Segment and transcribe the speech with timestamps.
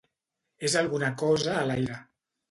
[0.69, 1.99] És alguna cosa a l'aire.